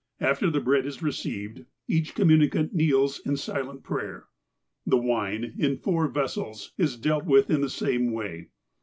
After 0.19 0.49
the 0.49 0.59
bread 0.59 0.87
is 0.87 1.03
received, 1.03 1.65
each 1.87 2.15
communicant 2.15 2.73
kneels 2.73 3.19
in 3.23 3.37
silent 3.37 3.83
prayer. 3.83 4.25
The 4.83 4.97
wine, 4.97 5.53
in 5.59 5.77
four 5.77 6.07
vessels, 6.07 6.73
is 6.75 6.97
dealt 6.97 7.25
with 7.25 7.51
in 7.51 7.61
the 7.61 7.69
same 7.69 8.11
way. 8.11 8.47